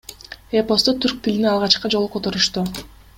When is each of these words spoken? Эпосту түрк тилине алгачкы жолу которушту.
Эпосту 0.61 0.95
түрк 1.03 1.19
тилине 1.27 1.51
алгачкы 1.53 1.93
жолу 1.97 2.09
которушту. 2.17 2.65